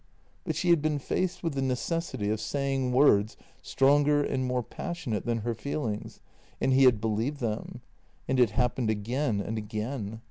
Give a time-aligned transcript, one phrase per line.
[0.45, 5.27] But she had been faced with the necessity of saying words stronger and more passionate
[5.27, 6.19] than her feelings,
[6.59, 7.81] and he had believed them.
[8.27, 10.19] And it happened again and again.